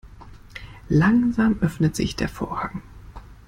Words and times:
Langsam 0.89 1.59
öffnet 1.61 1.95
sich 1.95 2.15
der 2.15 2.27
Vorhang. 2.27 2.81